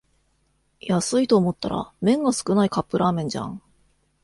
[0.79, 3.61] 安いと思ったら麺が少ないカップラーメンじゃん